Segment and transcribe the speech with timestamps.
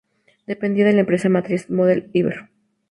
[0.47, 2.49] Dependía de la empresa matriz Model-Iber.